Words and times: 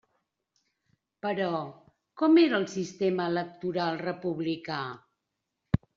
Però, 1.25 1.51
¿com 2.21 2.41
era 2.45 2.57
el 2.63 2.67
sistema 2.73 3.27
electoral 3.33 4.03
republicà? 4.09 4.83